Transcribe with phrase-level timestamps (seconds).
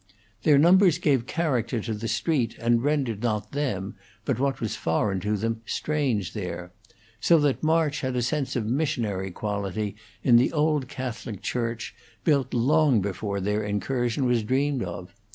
[0.41, 5.19] Their numbers gave character to the street, and rendered not them, but what was foreign
[5.19, 6.71] to them, strange there;
[7.19, 11.93] so that March had a sense of missionary quality in the old Catholic church,
[12.23, 15.13] built long before their incursion was dreamed of.